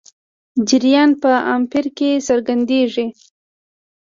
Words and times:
جریان 0.67 1.09
په 1.21 1.31
امپیر 1.55 1.85
کې 1.97 2.09
څرګندېږي. 2.27 3.05